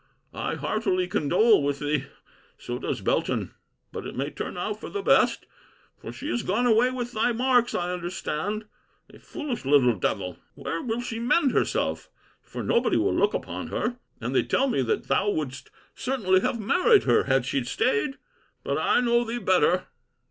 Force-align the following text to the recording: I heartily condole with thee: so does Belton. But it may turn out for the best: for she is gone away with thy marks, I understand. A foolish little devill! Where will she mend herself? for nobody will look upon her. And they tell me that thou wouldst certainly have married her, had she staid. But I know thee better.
I 0.33 0.55
heartily 0.55 1.07
condole 1.07 1.61
with 1.61 1.77
thee: 1.77 2.05
so 2.57 2.79
does 2.79 3.01
Belton. 3.01 3.53
But 3.91 4.07
it 4.07 4.15
may 4.15 4.31
turn 4.31 4.57
out 4.57 4.79
for 4.79 4.89
the 4.89 5.03
best: 5.03 5.45
for 5.95 6.11
she 6.11 6.27
is 6.27 6.41
gone 6.41 6.65
away 6.65 6.89
with 6.89 7.11
thy 7.11 7.33
marks, 7.33 7.75
I 7.75 7.91
understand. 7.91 8.65
A 9.13 9.19
foolish 9.19 9.63
little 9.63 9.93
devill! 9.93 10.37
Where 10.55 10.81
will 10.81 11.01
she 11.01 11.19
mend 11.19 11.51
herself? 11.51 12.09
for 12.41 12.63
nobody 12.63 12.97
will 12.97 13.13
look 13.13 13.35
upon 13.35 13.67
her. 13.67 13.99
And 14.19 14.33
they 14.35 14.41
tell 14.41 14.67
me 14.67 14.81
that 14.81 15.07
thou 15.07 15.29
wouldst 15.29 15.69
certainly 15.93 16.39
have 16.39 16.59
married 16.59 17.03
her, 17.03 17.25
had 17.25 17.45
she 17.45 17.63
staid. 17.63 18.17
But 18.63 18.79
I 18.79 19.01
know 19.01 19.23
thee 19.23 19.37
better. 19.37 19.85